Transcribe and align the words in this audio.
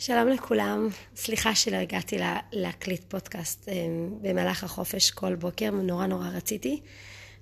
שלום 0.00 0.28
לכולם, 0.28 0.88
סליחה 1.16 1.54
שלא 1.54 1.76
הגעתי 1.76 2.18
להקליט 2.52 3.02
פודקאסט 3.08 3.68
אה, 3.68 3.74
במהלך 4.20 4.64
החופש 4.64 5.10
כל 5.10 5.34
בוקר, 5.34 5.70
נורא 5.70 6.06
נורא 6.06 6.28
רציתי, 6.28 6.80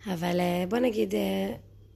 אבל 0.06 0.40
אה, 0.40 0.64
בוא 0.68 0.79
נגיד, 0.79 1.14
אה, 1.14 1.54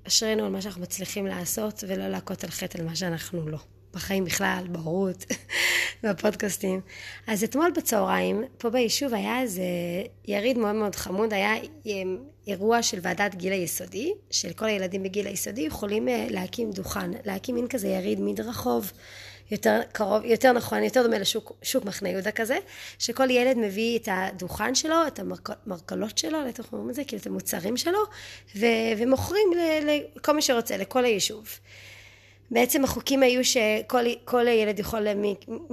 אשרינו 0.08 0.44
על 0.44 0.50
מה 0.50 0.62
שאנחנו 0.62 0.82
מצליחים 0.82 1.26
לעשות 1.26 1.84
ולא 1.88 2.08
להכות 2.08 2.44
על 2.44 2.50
חטא 2.50 2.78
על 2.78 2.84
מה 2.84 2.96
שאנחנו 2.96 3.48
לא. 3.48 3.58
בחיים 3.94 4.24
בכלל, 4.24 4.64
בהורות, 4.68 5.24
בפודקאסטים. 6.02 6.80
אז 7.26 7.44
אתמול 7.44 7.72
בצהריים, 7.76 8.44
פה 8.58 8.70
ביישוב 8.70 9.14
היה 9.14 9.40
איזה 9.40 9.62
יריד 10.24 10.58
מאוד 10.58 10.74
מאוד 10.74 10.94
חמוד, 10.94 11.32
היה 11.32 11.54
אירוע 12.46 12.82
של 12.82 12.98
ועדת 13.02 13.34
גיל 13.34 13.52
היסודי, 13.52 14.12
של 14.30 14.52
כל 14.52 14.64
הילדים 14.64 15.02
בגיל 15.02 15.26
היסודי 15.26 15.60
יכולים 15.60 16.08
להקים 16.30 16.70
דוכן, 16.70 17.10
להקים 17.24 17.54
מין 17.54 17.68
כזה 17.68 17.88
יריד 17.88 18.20
מדרחוב. 18.20 18.92
יותר 19.52 19.80
קרוב, 19.92 20.24
יותר 20.24 20.52
נכון, 20.52 20.82
יותר 20.82 21.02
דומה 21.02 21.18
לשוק 21.18 21.84
מחנה 21.84 22.08
יהודה 22.08 22.30
כזה, 22.30 22.58
שכל 22.98 23.30
ילד 23.30 23.58
מביא 23.58 23.98
את 23.98 24.08
הדוכן 24.12 24.74
שלו, 24.74 25.06
את 25.06 25.20
המרכלות 25.66 26.18
שלו, 26.18 26.38
איך 26.46 26.72
אומרים 26.72 26.90
את 26.90 26.94
זה, 26.94 27.04
כאילו 27.04 27.20
את 27.20 27.26
המוצרים 27.26 27.76
שלו, 27.76 27.98
ו- 28.56 28.66
ומוכרים 28.98 29.48
לכל 29.82 30.32
מי 30.32 30.42
שרוצה, 30.42 30.76
לכל 30.76 31.04
היישוב. 31.04 31.48
בעצם 32.50 32.84
החוקים 32.84 33.22
היו 33.22 33.44
שכל 33.44 34.48
ילד 34.48 34.78
יכול, 34.78 35.06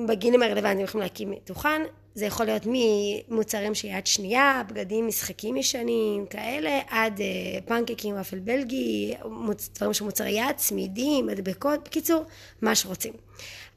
בגילים 0.07 0.43
הרלוונטיים 0.43 0.85
יכולים 0.85 1.03
להקים 1.03 1.33
דוכן, 1.47 1.81
זה 2.15 2.25
יכול 2.25 2.45
להיות 2.45 2.63
ממוצרים 2.65 3.75
של 3.75 3.87
יד 3.87 4.07
שנייה, 4.07 4.61
בגדים, 4.67 5.07
משחקים 5.07 5.57
ישנים, 5.57 6.25
כאלה, 6.25 6.79
עד 6.89 7.19
uh, 7.19 7.21
פנקקים, 7.67 8.15
ופל 8.21 8.39
בלגי, 8.39 9.13
מוצ... 9.25 9.69
דברים 9.75 9.93
של 9.93 10.03
מוצרי 10.03 10.31
יד, 10.31 10.55
צמידים, 10.55 11.25
מדבקות, 11.25 11.79
בקיצור, 11.83 12.23
מה 12.61 12.75
שרוצים. 12.75 13.13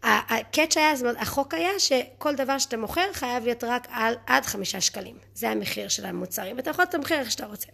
הקאץ' 0.02 0.76
היה, 0.76 0.96
זאת 0.96 1.02
אומרת, 1.02 1.16
החוק 1.20 1.54
היה 1.54 1.78
שכל 1.78 2.34
דבר 2.34 2.58
שאתה 2.58 2.76
מוכר 2.76 3.12
חייב 3.12 3.44
להיות 3.44 3.64
רק 3.64 3.88
על, 3.90 4.14
עד 4.26 4.46
חמישה 4.46 4.80
שקלים. 4.80 5.16
זה 5.34 5.50
המחיר 5.50 5.88
של 5.88 6.04
המוצרים, 6.04 6.58
אתה 6.58 6.70
יכול 6.70 6.84
לתמחר 6.84 7.14
איך 7.14 7.30
שאתה 7.30 7.46
רוצה. 7.46 7.68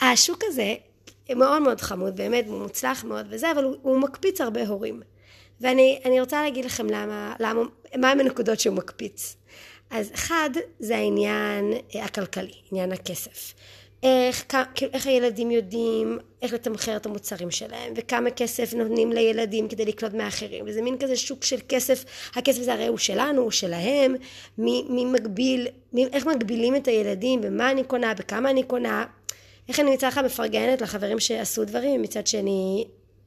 השוק 0.00 0.44
הזה 0.46 0.74
מאוד 1.36 1.62
מאוד 1.62 1.80
חמוד, 1.80 2.16
באמת, 2.16 2.46
הוא 2.46 2.62
מוצלח 2.62 3.04
מאוד 3.04 3.26
וזה, 3.30 3.50
אבל 3.50 3.64
הוא, 3.64 3.76
הוא 3.82 3.98
מקפיץ 3.98 4.40
הרבה 4.40 4.66
הורים. 4.66 5.02
ואני 5.60 6.20
רוצה 6.20 6.42
להגיד 6.42 6.64
לכם 6.64 6.86
למה, 6.86 7.34
למה, 7.40 7.62
מה 7.96 8.10
הם 8.10 8.20
הנקודות 8.20 8.60
שהוא 8.60 8.76
מקפיץ. 8.76 9.36
אז 9.90 10.10
אחד, 10.14 10.50
זה 10.78 10.96
העניין 10.96 11.72
אה, 11.94 12.04
הכלכלי, 12.04 12.54
עניין 12.70 12.92
הכסף. 12.92 13.54
איך, 14.02 14.44
כאילו, 14.74 14.92
איך 14.92 15.06
הילדים 15.06 15.50
יודעים 15.50 16.18
איך 16.42 16.52
לתמחר 16.52 16.96
את 16.96 17.06
המוצרים 17.06 17.50
שלהם 17.50 17.92
וכמה 17.96 18.30
כסף 18.30 18.74
נותנים 18.74 19.12
לילדים 19.12 19.68
כדי 19.68 19.84
לקלוט 19.84 20.12
מאחרים 20.12 20.64
וזה 20.68 20.82
מין 20.82 20.98
כזה 20.98 21.16
שוק 21.16 21.44
של 21.44 21.56
כסף 21.68 22.04
הכסף 22.34 22.60
הזה 22.60 22.72
הרי 22.72 22.86
הוא 22.86 22.98
שלנו 22.98 23.42
הוא 23.42 23.50
שלהם. 23.50 24.14
מי, 24.58 24.84
מי 24.88 25.04
מגביל 25.04 25.68
מי, 25.92 26.06
איך 26.12 26.26
מגבילים 26.26 26.76
את 26.76 26.88
הילדים 26.88 27.40
במה 27.40 27.70
אני 27.70 27.84
קונה 27.84 28.14
בכמה 28.14 28.50
אני 28.50 28.62
קונה? 28.62 29.04
איך 29.68 29.80
אני 29.80 29.90
מצד 29.90 30.08
אחד 30.08 30.24
מפרגנת 30.24 30.80
לחברים 30.80 31.20
שעשו 31.20 31.64
דברים 31.64 32.02
מצד 32.02 32.26
שני 32.26 32.84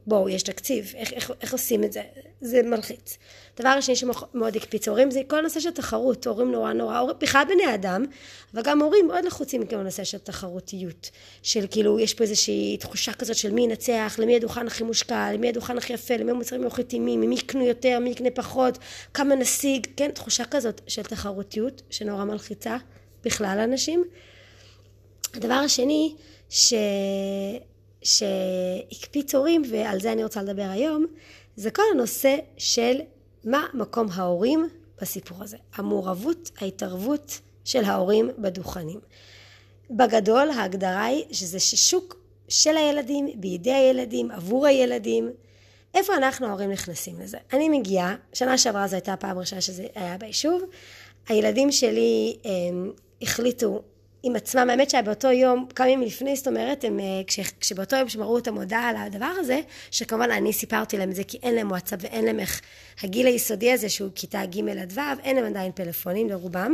בואו, 0.08 0.30
יש 0.30 0.44
תקציב, 0.44 0.94
איך, 0.95 1.14
איך, 1.14 1.31
איך 1.42 1.53
עושים 1.53 1.83
את 1.83 1.94
זה? 1.94 2.02
זה 2.42 2.64
מלחיץ. 2.64 3.17
דבר 3.59 3.69
השני 3.69 3.95
שמאוד 3.95 4.55
הקפיץ 4.55 4.88
הורים 4.88 5.11
זה 5.11 5.22
כל 5.28 5.39
הנושא 5.39 5.59
של 5.59 5.72
תחרות, 5.72 6.28
הורים 6.28 6.52
נורא 6.52 6.73
נורא, 6.73 6.97
הורים, 6.97 7.16
בכלל 7.19 7.44
בני 7.47 7.73
אדם, 7.75 8.05
אבל 8.53 8.61
גם 8.61 8.81
הורים 8.81 9.08
מאוד 9.08 9.25
לחוצים 9.25 9.61
מכל 9.61 9.75
הנושא 9.75 10.03
של 10.03 10.17
תחרותיות, 10.17 11.09
של 11.44 11.66
כאילו 11.72 12.00
יש 12.00 12.14
פה 12.14 12.23
איזושהי 12.23 12.77
תחושה 12.77 13.14
כזאת 13.14 13.36
של 13.36 13.52
מי 13.52 13.61
ינצח, 13.61 14.16
למי 14.20 14.36
הדוכן 14.36 14.67
הכי 14.67 14.83
מושקע, 14.83 15.33
למי 15.33 15.50
הדוכן 15.50 15.77
הכי 15.77 15.94
יפה, 15.94 16.17
למי 16.17 16.31
המוצרים 16.31 16.67
הכי 16.67 16.83
טעימים, 16.83 17.22
מי 17.22 17.36
יקנו 17.36 17.66
יותר, 17.66 18.00
מי 18.00 18.09
יקנה 18.09 18.30
פחות, 18.36 18.77
כמה 19.14 19.36
נשיג, 19.36 19.88
כן, 19.97 20.11
תחושה 20.11 20.45
כזאת 20.45 20.81
של 20.88 21.03
תחרותיות 21.03 21.81
שנורא 21.89 22.23
מלחיצה 22.23 22.77
בכלל 23.23 23.59
אנשים. 23.64 24.03
הדבר 25.33 25.53
השני, 25.53 26.16
ש... 26.50 26.73
שהקפיץ 28.02 29.36
הורים, 29.36 29.61
ועל 29.70 29.99
זה 29.99 30.11
אני 30.11 30.23
רוצה 30.23 30.42
לדבר 30.42 30.67
היום, 30.70 31.05
זה 31.55 31.71
כל 31.71 31.83
הנושא 31.93 32.37
של 32.58 32.99
מה 33.43 33.67
מקום 33.73 34.08
ההורים 34.14 34.70
בסיפור 35.02 35.43
הזה. 35.43 35.58
המעורבות, 35.76 36.52
ההתערבות 36.61 37.39
של 37.65 37.83
ההורים 37.83 38.30
בדוכנים. 38.38 38.99
בגדול 39.92 40.49
ההגדרה 40.49 41.05
היא 41.05 41.26
שזה 41.32 41.59
שוק 41.59 42.15
של 42.48 42.77
הילדים, 42.77 43.27
בידי 43.36 43.73
הילדים, 43.73 44.32
עבור 44.32 44.67
הילדים. 44.67 45.32
איפה 45.93 46.15
אנחנו 46.15 46.48
ההורים 46.48 46.71
נכנסים 46.71 47.20
לזה? 47.20 47.38
אני 47.54 47.70
מגיעה, 47.70 48.15
שנה 48.33 48.58
שעברה 48.58 48.88
זו 48.88 48.95
הייתה 48.95 49.14
הפעם 49.14 49.38
הראשונה 49.38 49.61
שזה 49.61 49.88
היה 49.95 50.17
ביישוב, 50.17 50.61
הילדים 51.27 51.71
שלי 51.71 52.38
הם, 52.43 52.92
החליטו 53.21 53.82
עם 54.23 54.35
עצמם, 54.35 54.69
האמת 54.69 54.89
שבאותו 54.89 55.27
יום, 55.27 55.65
כמה 55.75 55.89
ימים 55.89 56.07
לפני, 56.07 56.35
זאת 56.35 56.47
אומרת, 56.47 56.83
הם, 56.83 56.99
אה, 56.99 57.05
כש, 57.27 57.39
כשבאותו 57.59 57.95
יום 57.95 58.09
שמראו 58.09 58.37
את 58.37 58.47
המודעה 58.47 58.89
על 58.89 58.95
הדבר 58.95 59.31
הזה, 59.39 59.61
שכמובן 59.91 60.31
אני 60.31 60.53
סיפרתי 60.53 60.97
להם 60.97 61.09
את 61.09 61.15
זה 61.15 61.23
כי 61.23 61.37
אין 61.43 61.55
להם 61.55 61.71
וואטסאפ 61.71 61.99
ואין 62.02 62.25
להם 62.25 62.39
איך, 62.39 62.61
הגיל 63.03 63.27
היסודי 63.27 63.71
הזה 63.71 63.89
שהוא 63.89 64.09
כיתה 64.15 64.45
ג' 64.45 64.69
עד 64.69 64.93
ו', 64.95 64.99
אין 65.23 65.35
להם 65.35 65.45
עדיין 65.45 65.71
פלאפונים 65.75 66.29
לרובם, 66.29 66.71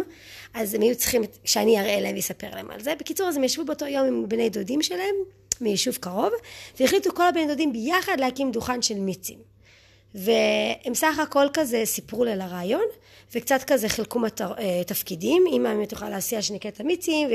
אז 0.53 0.73
הם 0.73 0.81
היו 0.81 0.95
צריכים 0.95 1.23
שאני 1.44 1.79
אראה 1.79 2.00
להם 2.00 2.16
ואספר 2.16 2.50
להם 2.55 2.72
על 2.72 2.79
זה. 2.79 2.94
בקיצור, 3.00 3.28
אז 3.28 3.38
הם 3.38 3.44
ישבו 3.44 3.66
באותו 3.66 3.85
יום 3.85 4.07
עם 4.07 4.29
בני 4.29 4.50
דודים 4.50 4.81
שלהם, 4.81 5.16
מיישוב 5.61 5.95
קרוב, 5.95 6.31
והחליטו 6.79 7.16
כל 7.16 7.28
הבני 7.28 7.47
דודים 7.47 7.73
ביחד 7.73 8.19
להקים 8.19 8.51
דוכן 8.51 8.81
של 8.81 9.00
מיצים. 9.00 9.54
והם 10.16 10.94
סך 10.94 11.20
הכל 11.20 11.48
כזה 11.53 11.81
סיפרו 11.86 12.26
לי 12.26 12.31
על 12.31 12.42
הרעיון, 12.42 12.86
וקצת 13.34 13.64
כזה 13.68 13.90
חילקו 13.90 14.20
מטר, 14.20 14.53
אה, 14.59 14.84
תפקידים, 14.84 15.44
אמא 15.52 15.74
באמת 15.74 15.90
תוכל 15.90 16.09
להסיע 16.09 16.42
שנקנה 16.42 16.72
את 16.72 16.80
המיצים, 16.80 17.30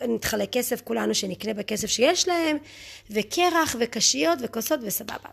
ונתחלק 0.00 0.52
כסף 0.52 0.80
כולנו 0.80 1.14
שנקנה 1.14 1.54
בכסף 1.54 1.86
שיש 1.86 2.28
להם, 2.28 2.56
וקרח 3.10 3.76
וקשיות 3.80 4.38
וכוסות 4.42 4.80
וסבבה. 4.82 5.28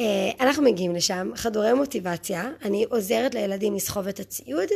אה, 0.00 0.30
אנחנו 0.40 0.62
מגיעים 0.62 0.94
לשם, 0.94 1.30
חדורי 1.34 1.72
מוטיבציה, 1.72 2.50
אני 2.64 2.84
עוזרת 2.90 3.34
לילדים 3.34 3.74
לסחוב 3.74 4.08
את 4.08 4.20
הציוד, 4.20 4.68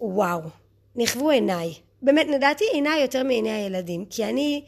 ווואו, 0.00 0.40
נכוו 0.96 1.30
עיניי. 1.30 1.74
באמת, 2.02 2.26
נדעתי 2.26 2.64
עיניי 2.72 3.02
יותר 3.02 3.22
מעיני 3.22 3.50
הילדים, 3.50 4.04
כי 4.04 4.24
אני, 4.24 4.62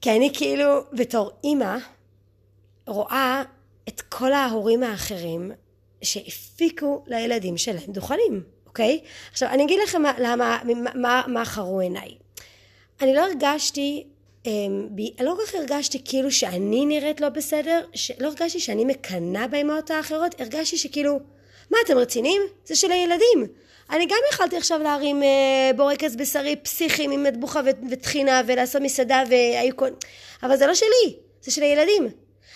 כי 0.00 0.10
אני 0.10 0.30
כאילו, 0.34 0.80
בתור 0.92 1.30
אימא, 1.44 1.76
רואה 2.88 3.42
את 3.88 4.00
כל 4.00 4.32
ההורים 4.32 4.82
האחרים 4.82 5.52
שהפיקו 6.02 7.04
לילדים 7.06 7.56
שלהם 7.56 7.88
דוכנים, 7.88 8.42
אוקיי? 8.66 9.00
עכשיו 9.32 9.48
אני 9.48 9.64
אגיד 9.64 9.78
לכם 9.84 10.02
למה, 10.18 10.58
מה, 10.64 10.90
מה, 10.94 11.22
מה 11.26 11.44
חרו 11.44 11.80
עיניי. 11.80 12.14
אני 13.00 13.14
לא 13.14 13.20
הרגשתי, 13.20 14.04
אמ, 14.46 14.88
ב, 14.94 15.22
לא 15.22 15.34
כל 15.36 15.46
כך 15.46 15.54
הרגשתי 15.54 15.98
כאילו 16.04 16.30
שאני 16.30 16.86
נראית 16.86 17.20
לא 17.20 17.28
בסדר, 17.28 17.80
לא 18.20 18.26
הרגשתי 18.28 18.60
שאני 18.60 18.84
מקנאה 18.84 19.46
באמהות 19.46 19.90
האחרות, 19.90 20.40
הרגשתי 20.40 20.78
שכאילו, 20.78 21.20
מה 21.70 21.78
אתם 21.84 21.98
רציניים? 21.98 22.42
זה 22.64 22.76
של 22.76 22.92
הילדים. 22.92 23.46
אני 23.90 24.06
גם 24.06 24.18
יכלתי 24.32 24.56
עכשיו 24.56 24.78
להרים 24.82 25.22
אה, 25.22 25.70
בורקס 25.76 26.14
בשרי 26.14 26.56
פסיכיים 26.56 27.10
עם 27.10 27.22
מטבוחה 27.22 27.60
וטחינה 27.90 28.42
ולעשות 28.46 28.82
מסעדה 28.82 29.22
והיו 29.30 29.76
כל... 29.76 29.88
אבל 30.42 30.56
זה 30.56 30.66
לא 30.66 30.74
שלי, 30.74 31.16
זה 31.42 31.50
של 31.50 31.62
הילדים. 31.62 32.08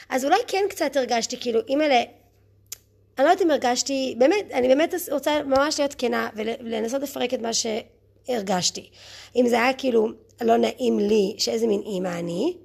אז 0.08 0.24
אולי 0.24 0.38
כן 0.46 0.64
קצת 0.70 0.96
הרגשתי 0.96 1.36
כאילו 1.40 1.60
אימא'לה 1.68 2.02
אני 3.18 3.26
לא 3.26 3.30
יודעת 3.30 3.46
אם 3.46 3.50
הרגשתי, 3.50 4.14
באמת, 4.18 4.50
אני 4.52 4.68
באמת 4.68 4.94
רוצה 5.10 5.42
ממש 5.42 5.80
להיות 5.80 5.94
כנה 5.98 6.28
ולנסות 6.36 7.02
לפרק 7.02 7.34
את 7.34 7.40
מה 7.40 7.50
שהרגשתי. 7.52 8.90
אם 9.36 9.48
זה 9.48 9.62
היה 9.62 9.72
כאילו 9.72 10.08
לא 10.40 10.56
נעים 10.56 10.98
לי 10.98 11.34
שאיזה 11.38 11.66
מין 11.66 11.82
אימא 11.86 12.18
אני, 12.18 12.56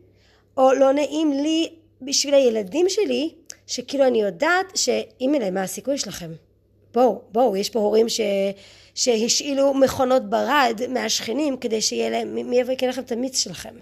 או 0.58 0.74
לא 0.74 0.92
נעים 0.92 1.34
לי 1.34 1.70
בשביל 2.02 2.34
הילדים 2.34 2.90
שלי, 2.90 3.34
שכאילו 3.68 4.08
אני 4.08 4.22
יודעת 4.22 4.66
שאימא'לה, 4.76 5.52
מה 5.52 5.64
הסיכוי 5.64 5.98
שלכם? 5.98 6.32
בואו, 6.94 7.22
בואו, 7.32 7.58
יש 7.58 7.70
פה 7.70 7.80
הורים 7.80 8.10
ש... 8.10 8.22
שהשאילו 8.96 9.74
מכונות 9.74 10.30
ברד 10.30 10.82
מהשכנים 10.90 11.58
כדי 11.58 11.82
שיהיה 11.82 12.10
להם, 12.10 12.36
מי 12.36 12.60
יבוא 12.60 12.74
יקנה 12.74 12.90
לכם 12.90 13.02
את 13.02 13.12
המיץ 13.12 13.38
שלכם. 13.38 13.76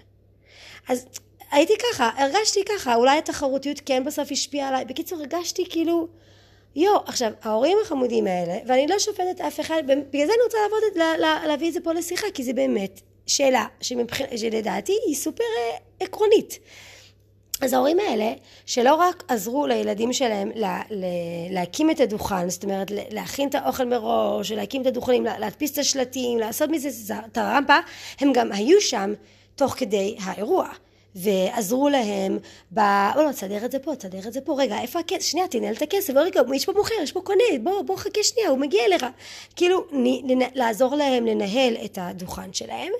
אז 0.88 1.06
הייתי 1.50 1.72
ככה, 1.78 2.10
הרגשתי 2.16 2.60
ככה, 2.64 2.94
אולי 2.94 3.18
התחרותיות 3.18 3.80
כן 3.86 4.04
בסוף 4.04 4.32
השפיעה 4.32 4.68
עליי. 4.68 4.84
בקיצור, 4.84 5.18
הרגשתי 5.18 5.64
כאילו, 5.70 6.08
יו, 6.76 6.96
עכשיו, 7.06 7.32
ההורים 7.42 7.78
החמודים 7.84 8.26
האלה, 8.26 8.54
ואני 8.66 8.86
לא 8.86 8.98
שופטת 8.98 9.40
אף 9.40 9.60
אחד, 9.60 9.82
בגלל 9.86 10.26
זה 10.26 10.32
אני 10.32 10.42
רוצה 10.44 10.58
לעבוד, 10.62 10.96
לה, 10.96 11.16
לה, 11.18 11.46
להביא 11.46 11.68
את 11.68 11.72
זה 11.72 11.80
פה 11.80 11.92
לשיחה, 11.92 12.26
כי 12.34 12.44
זה 12.44 12.52
באמת 12.52 13.00
שאלה 13.26 13.66
שמבח... 13.80 14.16
שלדעתי 14.36 14.92
היא 15.06 15.14
סופר 15.14 15.44
אה, 15.58 15.76
עקרונית. 16.00 16.58
אז 17.60 17.72
ההורים 17.72 17.98
האלה, 18.00 18.32
שלא 18.66 18.94
רק 18.94 19.24
עזרו 19.28 19.66
לילדים 19.66 20.12
שלהם 20.12 20.50
לה, 20.54 20.82
לה, 20.90 21.06
להקים 21.50 21.90
את 21.90 22.00
הדוכן, 22.00 22.50
זאת 22.50 22.64
אומרת 22.64 22.90
להכין 22.90 23.48
את 23.48 23.54
האוכל 23.54 23.84
מראש, 23.84 24.52
להקים 24.52 24.82
את 24.82 24.86
הדוכנים, 24.86 25.24
להדפיס 25.24 25.72
את 25.72 25.78
השלטים, 25.78 26.38
לעשות 26.38 26.70
מזה 26.70 27.14
את 27.32 27.38
הרמפה, 27.38 27.76
הם 28.20 28.32
גם 28.32 28.52
היו 28.52 28.80
שם 28.80 29.12
תוך 29.54 29.74
כדי 29.78 30.16
האירוע. 30.20 30.68
ועזרו 31.16 31.88
להם 31.88 32.38
ב... 32.74 32.80
או 33.16 33.22
לא, 33.22 33.32
תסדר 33.32 33.64
את 33.64 33.72
זה 33.72 33.78
פה, 33.78 33.96
תסדר 33.96 34.28
את 34.28 34.32
זה 34.32 34.40
פה, 34.40 34.54
רגע, 34.58 34.80
איפה 34.80 34.98
הכסף? 34.98 35.26
שנייה, 35.26 35.48
תנהל 35.48 35.74
את 35.74 35.82
הכסף, 35.82 36.14
לא 36.14 36.20
רגע, 36.20 36.40
יש 36.54 36.64
פה 36.64 36.72
מוכר, 36.72 36.94
יש 37.02 37.12
פה 37.12 37.20
קונה, 37.20 37.44
בוא, 37.62 37.82
בוא 37.82 37.96
חכה 37.96 38.22
שנייה, 38.22 38.48
הוא 38.48 38.58
מגיע 38.58 38.84
אליך. 38.84 39.06
כאילו, 39.56 39.84
נ... 39.92 40.38
לעזור 40.54 40.94
להם 40.94 41.26
לנהל 41.26 41.76
את 41.84 41.98
הדוכן 42.00 42.52
שלהם. 42.52 42.92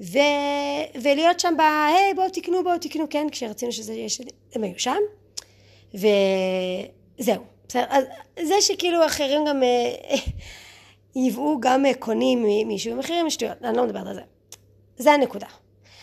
ו... 0.00 0.18
ולהיות 1.02 1.40
שם 1.40 1.54
ב... 1.58 1.60
היי 1.60 2.14
בואו 2.14 2.28
תקנו 2.28 2.64
בואו 2.64 2.78
תקנו 2.78 3.04
כן 3.10 3.26
כשרצינו 3.30 3.72
שזה 3.72 3.94
יש... 3.94 4.20
הם 4.54 4.62
היו 4.62 4.78
שם 4.78 5.00
וזהו 5.94 7.42
בסדר 7.68 7.84
אז 7.88 8.04
זה 8.42 8.54
שכאילו 8.60 9.06
אחרים 9.06 9.44
גם 9.44 9.62
אה, 9.62 10.16
ייבאו 11.22 11.60
גם 11.60 11.86
אה, 11.86 11.94
קונים 11.94 12.42
מיישובים 12.42 12.98
אחרים 12.98 13.30
שטויות 13.30 13.62
אני 13.64 13.76
לא 13.76 13.84
מדברת 13.84 14.06
על 14.06 14.14
זה 14.14 14.20
זה 14.96 15.12
הנקודה 15.12 15.46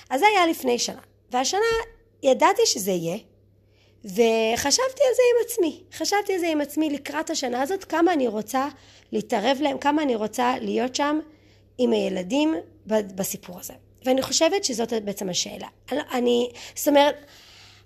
אז 0.10 0.20
זה 0.20 0.26
היה 0.36 0.48
לפני 0.48 0.80
שנה 0.80 1.02
והשנה 1.32 1.60
ידעתי 2.24 2.62
שזה 2.66 2.92
יהיה 2.92 3.18
וחשבתי 4.06 5.04
על 5.08 5.14
זה 5.16 5.22
עם 5.32 5.46
עצמי 5.46 5.84
חשבתי 5.94 6.34
על 6.34 6.40
זה 6.40 6.48
עם 6.48 6.62
עצמי 6.62 6.90
לקראת 6.90 7.30
השנה 7.30 7.62
הזאת 7.62 7.84
כמה 7.84 8.14
אני 8.14 8.28
רוצה 8.28 8.68
להתערב 9.12 9.58
להם 9.62 9.78
כמה 9.78 10.04
אני 10.04 10.16
רוצה 10.16 10.54
להיות 10.62 10.96
שם 10.96 11.20
עם 11.78 11.92
הילדים 11.92 12.56
בסיפור 12.88 13.60
הזה. 13.60 13.74
ואני 14.06 14.22
חושבת 14.22 14.64
שזאת 14.64 14.94
בעצם 15.04 15.30
השאלה. 15.30 15.68
אני, 15.92 16.50
זאת 16.76 16.88
אומרת, 16.88 17.16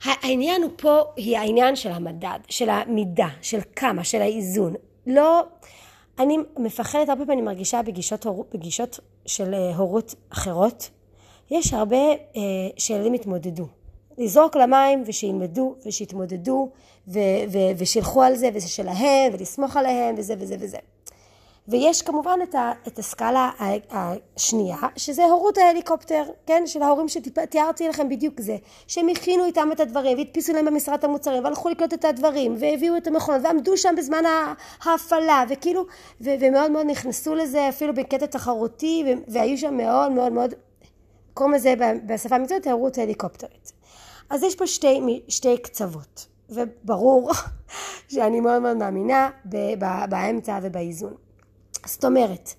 העניין 0.03 0.63
הוא 0.63 0.71
פה, 0.77 1.01
היא 1.15 1.37
העניין 1.37 1.75
של 1.75 1.91
המדד, 1.91 2.39
של 2.49 2.69
המידה, 2.69 3.27
של 3.41 3.59
כמה, 3.75 4.03
של 4.03 4.21
האיזון. 4.21 4.73
לא, 5.07 5.43
אני 6.19 6.37
מפחדת, 6.57 7.09
הרבה 7.09 7.25
פעמים 7.25 7.31
אני 7.31 7.41
מרגישה 7.41 7.81
בגישות, 7.81 8.25
בגישות 8.53 8.99
של 9.25 9.53
אה, 9.53 9.75
הורות 9.75 10.15
אחרות, 10.29 10.89
יש 11.51 11.73
הרבה 11.73 11.97
אה, 11.97 12.41
שילדים 12.77 13.13
יתמודדו. 13.13 13.65
לזרוק 14.17 14.55
למים 14.55 15.03
ושילמדו 15.05 15.75
ושיתמודדו 15.85 16.69
ו- 17.07 17.19
ו- 17.51 17.71
ושילכו 17.77 18.23
על 18.23 18.35
זה 18.35 18.49
וזה 18.53 18.67
שלהם 18.67 19.33
ולסמוך 19.33 19.77
עליהם 19.77 20.15
וזה 20.17 20.33
וזה 20.39 20.55
וזה. 20.59 20.77
ויש 21.67 22.01
כמובן 22.01 22.39
את, 22.43 22.55
ה, 22.55 22.71
את 22.87 22.99
הסקאלה 22.99 23.49
השנייה, 23.91 24.77
שזה 24.95 25.25
הורות 25.25 25.57
ההליקופטר, 25.57 26.23
כן? 26.45 26.63
של 26.65 26.81
ההורים 26.81 27.07
שתיארתי 27.07 27.87
לכם 27.89 28.09
בדיוק 28.09 28.41
זה, 28.41 28.57
שהם 28.87 29.09
הכינו 29.09 29.45
איתם 29.45 29.69
את 29.71 29.79
הדברים, 29.79 30.17
והדפיסו 30.17 30.53
להם 30.53 30.65
במשרד 30.65 31.05
המוצרים, 31.05 31.43
והלכו 31.43 31.69
לקלוט 31.69 31.93
את 31.93 32.05
הדברים, 32.05 32.55
והביאו 32.59 32.97
את 32.97 33.07
המכונות, 33.07 33.41
ועמדו 33.43 33.77
שם 33.77 33.95
בזמן 33.97 34.23
ההפעלה, 34.83 35.43
וכאילו, 35.49 35.85
ו, 36.21 36.29
ומאוד 36.39 36.71
מאוד 36.71 36.85
נכנסו 36.85 37.35
לזה, 37.35 37.69
אפילו 37.69 37.93
בקטע 37.93 38.25
תחרותי, 38.25 39.03
והיו 39.27 39.57
שם 39.57 39.77
מאוד 39.77 40.11
מאוד 40.11 40.31
מאוד, 40.31 40.53
קוראים 41.35 41.55
לזה 41.55 41.73
בשפה 42.05 42.35
המקצועית 42.35 42.67
הורות 42.67 42.97
הליקופטרית. 42.97 43.71
אז 44.29 44.43
יש 44.43 44.55
פה 44.55 44.67
שתי, 44.67 45.21
שתי 45.27 45.57
קצוות, 45.57 46.27
וברור 46.49 47.31
שאני 48.13 48.39
מאוד 48.39 48.61
מאוד 48.61 48.77
מאמינה 48.77 49.29
באמצע 50.09 50.59
ובאיזון. 50.61 51.13
זאת 51.85 52.05
אומרת, 52.05 52.53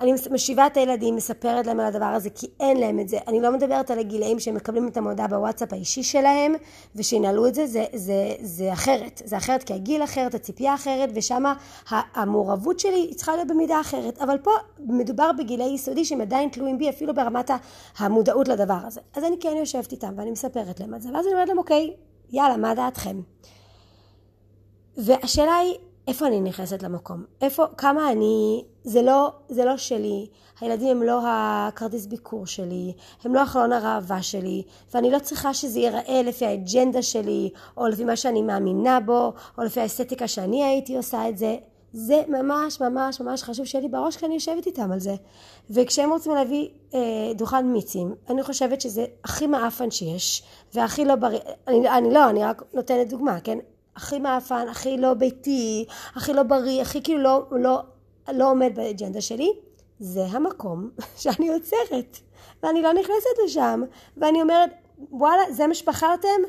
אני 0.00 0.12
משיבה 0.30 0.66
את 0.66 0.76
הילדים, 0.76 1.16
מספרת 1.16 1.66
להם 1.66 1.80
על 1.80 1.86
הדבר 1.86 2.04
הזה 2.04 2.30
כי 2.30 2.46
אין 2.60 2.76
להם 2.76 3.00
את 3.00 3.08
זה. 3.08 3.18
אני 3.26 3.40
לא 3.40 3.52
מדברת 3.52 3.90
על 3.90 3.98
הגילאים 3.98 4.40
שהם 4.40 4.54
מקבלים 4.54 4.88
את 4.88 4.96
המודעה 4.96 5.28
בוואטסאפ 5.28 5.72
האישי 5.72 6.02
שלהם 6.02 6.54
ושינהלו 6.96 7.46
את 7.46 7.54
זה, 7.54 7.66
זה, 7.66 7.84
זה, 7.94 8.34
זה 8.40 8.72
אחרת. 8.72 9.22
זה 9.24 9.36
אחרת 9.36 9.62
כי 9.62 9.74
הגיל 9.74 10.04
אחרת, 10.04 10.34
הציפייה 10.34 10.74
אחרת 10.74 11.08
ושם 11.14 11.42
המעורבות 11.90 12.80
שלי 12.80 13.14
צריכה 13.14 13.36
להיות 13.36 13.48
במידה 13.48 13.80
אחרת. 13.80 14.18
אבל 14.18 14.38
פה 14.38 14.50
מדובר 14.78 15.30
בגילי 15.38 15.64
יסודי 15.64 16.04
שהם 16.04 16.20
עדיין 16.20 16.48
תלויים 16.48 16.78
בי 16.78 16.88
אפילו 16.88 17.14
ברמת 17.14 17.50
המודעות 17.98 18.48
לדבר 18.48 18.78
הזה. 18.86 19.00
אז 19.16 19.24
אני 19.24 19.36
כן 19.40 19.56
יושבת 19.56 19.92
איתם 19.92 20.12
ואני 20.16 20.30
מספרת 20.30 20.80
להם 20.80 20.94
על 20.94 21.00
זה 21.00 21.08
ואז 21.12 21.26
אני 21.26 21.34
אומרת 21.34 21.48
להם 21.48 21.58
אוקיי, 21.58 21.94
יאללה, 22.30 22.56
מה 22.56 22.74
דעתכם? 22.74 23.20
והשאלה 24.96 25.56
היא 25.56 25.74
איפה 26.08 26.26
אני 26.26 26.40
נכנסת 26.40 26.82
למקום? 26.82 27.24
איפה, 27.40 27.64
כמה 27.76 28.12
אני, 28.12 28.64
זה 28.84 29.02
לא, 29.02 29.32
זה 29.48 29.64
לא 29.64 29.76
שלי, 29.76 30.26
הילדים 30.60 30.88
הם 30.88 31.02
לא 31.02 31.20
הכרטיס 31.26 32.06
ביקור 32.06 32.46
שלי, 32.46 32.92
הם 33.24 33.34
לא 33.34 33.40
החלון 33.40 33.72
הראווה 33.72 34.22
שלי, 34.22 34.62
ואני 34.94 35.10
לא 35.10 35.18
צריכה 35.18 35.54
שזה 35.54 35.80
ייראה 35.80 36.22
לפי 36.22 36.46
האג'נדה 36.46 37.02
שלי, 37.02 37.50
או 37.76 37.86
לפי 37.86 38.04
מה 38.04 38.16
שאני 38.16 38.42
מאמינה 38.42 39.00
בו, 39.00 39.32
או 39.58 39.62
לפי 39.64 39.80
האסתטיקה 39.80 40.28
שאני 40.28 40.64
הייתי 40.64 40.96
עושה 40.96 41.28
את 41.28 41.38
זה. 41.38 41.56
זה 41.92 42.22
ממש 42.28 42.80
ממש 42.80 43.20
ממש 43.20 43.42
חשוב 43.42 43.64
שיהיה 43.64 43.82
לי 43.82 43.88
בראש 43.88 44.16
כי 44.16 44.26
אני 44.26 44.34
יושבת 44.34 44.66
איתם 44.66 44.92
על 44.92 45.00
זה. 45.00 45.14
וכשהם 45.70 46.10
רוצים 46.10 46.34
להביא 46.34 46.68
אה, 46.94 47.00
דוכן 47.34 47.66
מיצים, 47.66 48.14
אני 48.30 48.42
חושבת 48.42 48.80
שזה 48.80 49.04
הכי 49.24 49.46
מעפן 49.46 49.90
שיש, 49.90 50.42
והכי 50.74 51.04
לא 51.04 51.14
בריא, 51.14 51.40
אני, 51.68 51.88
אני 51.88 52.14
לא, 52.14 52.30
אני 52.30 52.44
רק 52.44 52.62
נותנת 52.74 53.08
דוגמה, 53.08 53.40
כן? 53.40 53.58
הכי 53.98 54.18
מאפן, 54.18 54.68
הכי 54.68 54.96
לא 54.96 55.14
ביתי, 55.14 55.84
הכי 56.14 56.32
לא 56.32 56.42
בריא, 56.42 56.82
הכי 56.82 57.02
כאילו 57.02 57.22
לא, 57.22 57.46
לא, 57.50 57.80
לא 58.32 58.50
עומד 58.50 58.72
באג'נדה 58.74 59.20
שלי, 59.20 59.52
זה 59.98 60.24
המקום 60.24 60.90
שאני 61.20 61.48
עוצרת. 61.48 62.18
ואני 62.62 62.82
לא 62.82 62.92
נכנסת 62.92 63.38
לשם, 63.44 63.82
ואני 64.16 64.42
אומרת, 64.42 64.70
וואלה, 65.10 65.42
זה 65.50 65.66
מה 65.66 65.74
שבחרתם? 65.74 66.40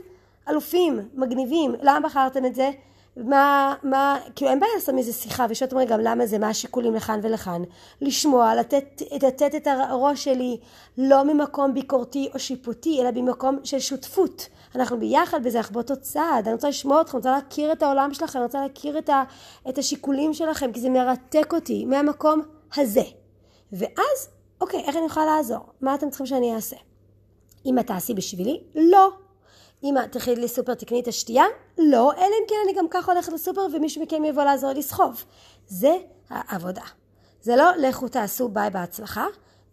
אלופים, 0.49 0.99
מגניבים, 1.13 1.75
למה 1.81 1.99
בחרתם 1.99 2.45
את 2.45 2.55
זה? 2.55 2.71
מה, 3.17 3.75
מה, 3.83 4.19
כאילו 4.35 4.51
אין 4.51 4.59
בעיה 4.59 4.71
לעשות 4.75 4.95
מזה 4.95 5.13
שיחה 5.13 5.45
ושאלת 5.49 5.71
אומרת 5.71 5.87
גם 5.87 5.99
למה 5.99 6.25
זה, 6.25 6.39
מה 6.39 6.49
השיקולים 6.49 6.95
לכאן 6.95 7.19
ולכאן. 7.23 7.61
לשמוע, 8.01 8.55
לתת, 8.55 9.01
לתת 9.23 9.55
את 9.55 9.67
הראש 9.67 10.23
שלי 10.23 10.57
לא 10.97 11.23
ממקום 11.23 11.73
ביקורתי 11.73 12.29
או 12.33 12.39
שיפוטי, 12.39 13.01
אלא 13.01 13.11
במקום 13.11 13.59
של 13.63 13.79
שותפות. 13.79 14.47
אנחנו 14.75 14.99
ביחד 14.99 15.43
בזה, 15.43 15.57
אנחנו 15.57 15.73
באותו 15.73 15.95
צעד. 15.95 16.45
אני 16.45 16.53
רוצה 16.53 16.69
לשמוע 16.69 17.01
אתכם, 17.01 17.17
אני 17.17 17.19
רוצה 17.19 17.31
להכיר 17.31 17.71
את 17.71 17.83
העולם 17.83 18.13
שלכם, 18.13 18.39
אני 18.39 18.45
רוצה 18.45 18.61
להכיר 18.61 18.97
את, 18.97 19.09
ה, 19.09 19.23
את 19.69 19.77
השיקולים 19.77 20.33
שלכם, 20.33 20.71
כי 20.71 20.79
זה 20.79 20.89
מרתק 20.89 21.53
אותי 21.53 21.85
מהמקום 21.85 22.41
הזה. 22.75 23.03
ואז, 23.73 24.29
אוקיי, 24.61 24.79
איך 24.79 24.95
אני 24.95 25.05
יכולה 25.05 25.25
לעזור? 25.25 25.65
מה 25.81 25.95
אתם 25.95 26.09
צריכים 26.09 26.25
שאני 26.25 26.55
אעשה? 26.55 26.75
אם 27.65 27.79
את 27.79 27.87
תעשי 27.87 28.13
בשבילי? 28.13 28.59
לא. 28.75 29.09
אמא, 29.83 30.05
תלכי 30.11 30.35
לסופר, 30.35 30.73
תקני 30.73 30.99
את 30.99 31.07
השתייה? 31.07 31.43
לא, 31.77 32.13
אלא 32.13 32.23
אם 32.23 32.47
כן 32.47 32.55
אני 32.65 32.77
גם 32.77 32.85
ככה 32.89 33.11
הולכת 33.11 33.33
לסופר 33.33 33.61
ומישהו 33.73 34.01
מכם 34.01 34.25
יבוא 34.25 34.43
לעזור 34.43 34.71
לסחוב. 34.71 35.23
זה 35.67 35.93
העבודה. 36.29 36.81
זה 37.41 37.55
לא 37.55 37.71
לכו 37.77 38.07
תעשו 38.07 38.49
ביי 38.49 38.69
בהצלחה, 38.69 39.25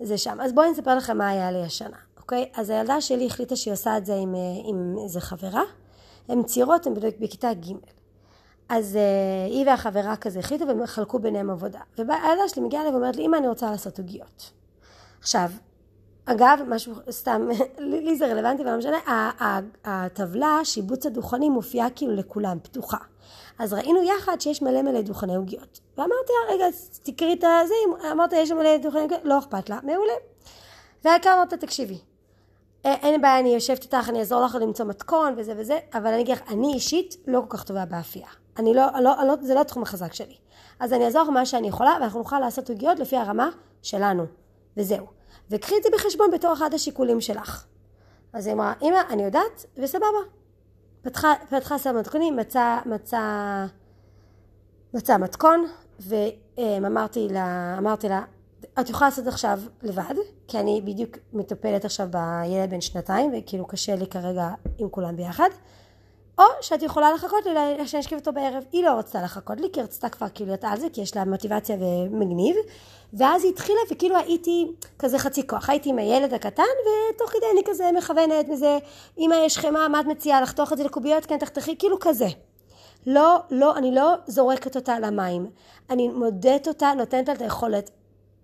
זה 0.03 0.19
שם. 0.19 0.41
אז 0.41 0.53
בואי 0.53 0.70
נספר 0.70 0.94
לכם 0.94 1.19
מה 1.19 1.29
היה 1.29 1.50
לי 1.50 1.62
השנה, 1.62 1.97
אוקיי? 2.17 2.50
אז 2.55 2.70
הילדה 2.70 3.00
שלי 3.00 3.26
החליטה 3.26 3.56
שהיא 3.56 3.73
עושה 3.73 3.97
את 3.97 4.06
זה 4.06 4.14
עם, 4.14 4.35
אה, 4.35 4.41
עם 4.64 4.97
איזה 5.05 5.20
חברה. 5.20 5.62
הן 6.29 6.43
צעירות, 6.43 6.87
הן 6.87 6.94
בכיתה 7.20 7.55
ג'. 7.55 7.73
אז 8.69 8.99
uh, 8.99 9.53
היא 9.53 9.67
והחברה 9.67 10.17
כזה 10.17 10.38
החליטו 10.38 10.67
והם 10.67 10.87
חלקו 10.87 11.19
ביניהם 11.19 11.50
עבודה. 11.50 11.81
והילדה 11.98 12.48
שלי 12.48 12.63
מגיעה 12.63 12.82
אליי 12.82 12.93
ואומרת 12.93 13.17
לי, 13.17 13.27
אמא, 13.27 13.36
אני 13.36 13.48
רוצה 13.48 13.70
לעשות 13.70 13.98
עוגיות. 13.98 14.51
עכשיו, 15.20 15.51
אגב, 16.27 16.61
משהו 16.69 16.95
סתם, 17.11 17.49
לי 17.79 18.17
זה 18.17 18.27
רלוונטי 18.27 18.63
ולא 18.63 18.77
משנה, 18.77 18.97
הטבלה, 19.85 20.61
שיבוץ 20.65 21.06
הדוכנים 21.06 21.53
מופיעה 21.53 21.91
כאילו 21.91 22.17
לכולם, 22.17 22.59
פתוחה. 22.63 22.97
אז 23.59 23.73
ראינו 23.73 24.03
יחד 24.03 24.41
שיש 24.41 24.63
מלא 24.63 24.83
מלא 24.83 25.01
דוכני 25.01 25.37
עוגיות. 25.37 25.81
ואמרתי 25.97 26.33
לה, 26.33 26.55
רגע, 26.55 26.65
תקראי 27.03 27.35
את 27.35 27.45
הזה, 27.45 27.75
אמרת, 28.13 28.33
יש 28.33 28.51
מלא 28.51 28.77
דוכני 28.77 29.01
עוגיות, 29.01 29.21
לא 29.25 29.39
אכפת 29.39 29.71
לה, 29.71 29.79
מעולה. 29.83 30.13
והעיקר 31.05 31.35
אמרת, 31.35 31.55
תקשיבי, 31.55 31.99
אין 32.85 33.21
בעיה, 33.21 33.41
אני 33.41 33.55
יושבת 33.55 33.83
איתך, 33.83 34.09
אני 34.09 34.19
אעזור 34.19 34.45
לך 34.45 34.55
למצוא 34.55 34.87
מתכון 34.87 35.35
וזה 35.37 35.53
וזה, 35.56 35.79
אבל 35.95 36.06
אני 36.06 36.23
אגיד 36.23 36.37
לך, 36.37 36.43
אני 36.49 36.75
אישית 36.75 37.17
לא 37.27 37.41
כל 37.41 37.56
כך 37.56 37.65
טובה 37.65 37.85
באפייה. 37.85 38.29
אני 38.59 38.75
לא, 38.75 38.87
לא, 39.01 39.15
לא, 39.27 39.35
זה 39.41 39.55
לא 39.55 39.61
התחום 39.61 39.83
החזק 39.83 40.13
שלי. 40.13 40.35
אז 40.81 40.93
אני 40.93 41.05
אעזור 41.05 41.23
לך 41.23 41.29
מה 41.29 41.47
שאני 41.47 41.69
יכולה, 41.69 41.97
ואנחנו 42.01 42.19
נוכל 42.19 42.39
לעשות 42.39 42.71
עוגיות 42.71 42.99
לפי 42.99 43.17
הרמה 43.17 43.49
שלנו. 43.83 44.27
וזהו. 44.77 45.06
וקחי 45.50 45.74
את 45.79 45.82
זה 45.82 45.88
בחשבון 45.94 46.31
בתור 46.31 46.53
אחד 46.53 46.74
השיקולים 46.74 47.20
שלך. 47.20 47.65
אז 48.32 48.46
היא 48.46 48.55
אמרה, 48.55 48.72
אמא, 48.82 49.00
אני 49.10 49.22
יודעת, 49.22 49.67
וסבבה. 49.76 50.06
פתחה, 51.03 51.34
פתחה 51.48 51.79
סל 51.79 51.93
מתכונים, 51.93 52.36
מצא, 52.36 52.79
מצא, 52.86 53.20
מצא 54.94 55.17
מתכון, 55.17 55.67
ואמרתי 56.00 57.29
לה, 57.31 57.74
אמרתי 57.79 58.08
לה, 58.08 58.22
את 58.81 58.91
יכולה 58.91 59.10
לעשות 59.10 59.26
עכשיו 59.26 59.60
לבד, 59.82 60.15
כי 60.48 60.60
אני 60.60 60.82
בדיוק 60.84 61.17
מטפלת 61.32 61.84
עכשיו 61.84 62.08
בילד 62.10 62.70
בן 62.70 62.81
שנתיים, 62.81 63.32
וכאילו 63.38 63.67
קשה 63.67 63.94
לי 63.94 64.06
כרגע 64.06 64.48
עם 64.79 64.88
כולם 64.88 65.17
ביחד. 65.17 65.48
או 66.38 66.44
שאת 66.60 66.82
יכולה 66.82 67.12
לחכות 67.12 67.46
לי 67.46 67.88
שאני 67.88 68.00
אשכב 68.00 68.16
אותו 68.16 68.32
בערב. 68.32 68.64
היא 68.72 68.84
לא 68.84 68.90
רצתה 68.90 69.22
לחכות 69.22 69.60
לי, 69.60 69.69
כי 69.72 69.82
רצתה 69.82 70.08
כבר 70.08 70.26
כאילו 70.34 70.48
להיות 70.48 70.64
על 70.64 70.81
זה, 70.81 70.86
כי 70.93 71.00
יש 71.00 71.16
לה 71.16 71.24
מוטיבציה 71.24 71.76
ומגניב. 71.81 72.56
ואז 73.12 73.44
היא 73.44 73.52
התחילה, 73.52 73.78
וכאילו 73.90 74.16
הייתי 74.16 74.72
כזה 74.98 75.19
חצי 75.19 75.46
כוח. 75.46 75.70
הייתי 75.70 75.90
עם 75.90 75.98
הילד 75.98 76.34
הקטן, 76.34 76.62
ותוך 77.14 77.31
כדי 77.31 77.46
אני 77.52 77.60
כזה 77.64 77.90
מכוונת 77.98 78.46
וזה, 78.52 78.78
אמא 79.19 79.34
יש 79.34 79.58
חמאה, 79.58 79.88
מה 79.88 80.00
את 80.00 80.06
מציעה? 80.06 80.40
לחתוך 80.40 80.72
את 80.72 80.78
זה 80.78 80.84
לקוביות? 80.84 81.26
כן, 81.26 81.38
תחתכי, 81.38 81.76
כאילו 81.78 81.96
כזה. 82.00 82.28
לא, 83.06 83.36
לא, 83.50 83.76
אני 83.76 83.94
לא 83.94 84.14
זורקת 84.26 84.76
אותה 84.76 84.98
למים. 84.98 85.50
אני 85.90 86.08
מודדת 86.08 86.69
אותה, 86.69 86.93
נותנת 86.96 87.28
לה 87.28 87.34
את 87.34 87.40
היכולת. 87.40 87.90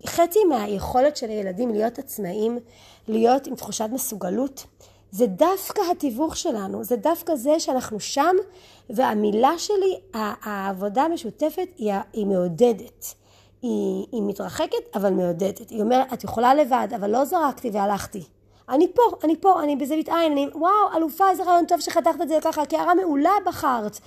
חצי 0.05 0.39
מהיכולת 0.43 1.17
של 1.17 1.29
הילדים 1.29 1.69
להיות 1.69 1.99
עצמאיים, 1.99 2.59
להיות 3.07 3.47
עם 3.47 3.55
תחושת 3.55 3.87
מסוגלות, 3.91 4.65
זה 5.13 5.27
דווקא 5.27 5.81
התיווך 5.91 6.37
שלנו, 6.37 6.83
זה 6.83 6.95
דווקא 6.95 7.35
זה 7.35 7.59
שאנחנו 7.59 7.99
שם, 7.99 8.35
והמילה 8.89 9.57
שלי, 9.57 9.99
העבודה 10.13 11.03
המשותפת 11.03 11.67
היא, 11.77 11.93
היא 12.13 12.25
מעודדת. 12.25 13.13
היא, 13.61 14.05
היא 14.11 14.21
מתרחקת, 14.23 14.95
אבל 14.95 15.13
מעודדת. 15.13 15.69
היא 15.69 15.81
אומרת, 15.81 16.13
את 16.13 16.23
יכולה 16.23 16.55
לבד, 16.55 16.87
אבל 16.95 17.09
לא 17.09 17.25
זרקתי 17.25 17.69
והלכתי. 17.73 18.23
אני 18.69 18.87
פה, 18.93 19.01
אני 19.23 19.35
פה, 19.41 19.63
אני 19.63 19.75
בזווית 19.75 20.09
עין, 20.09 20.31
אני, 20.31 20.47
וואו, 20.55 20.97
אלופה, 20.97 21.29
איזה 21.29 21.43
רעיון 21.43 21.65
טוב 21.65 21.79
שחתכת 21.79 22.21
את 22.21 22.27
זה 22.27 22.37
ככה, 22.41 22.65
קערה 22.65 22.93
מעולה 22.93 23.33
בחרת. 23.45 23.99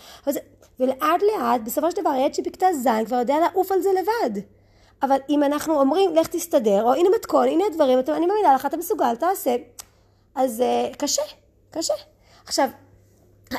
ולאט 0.80 1.22
לאט, 1.22 1.60
בסופו 1.64 1.90
של 1.90 2.00
דבר, 2.00 2.10
הילד 2.10 2.34
שבכיתה 2.34 2.66
ז' 2.72 2.88
כבר 3.06 3.16
יודע 3.16 3.36
לעוף 3.40 3.72
על 3.72 3.80
זה 3.80 3.88
לבד. 3.92 4.40
אבל 5.02 5.16
אם 5.28 5.42
אנחנו 5.42 5.80
אומרים, 5.80 6.14
לך 6.14 6.26
תסתדר, 6.26 6.82
או 6.84 6.92
הנה 6.92 7.08
מתכון, 7.14 7.48
הנה 7.48 7.64
הדברים, 7.70 7.98
אני 8.08 8.26
מאמינה 8.26 8.54
לך, 8.54 8.66
אתה 8.66 8.76
מסוגל, 8.76 9.14
תעשה. 9.14 9.56
אז 10.36 10.62
uh, 10.62 10.96
קשה, 10.96 11.22
קשה. 11.70 11.94
עכשיו, 12.44 12.68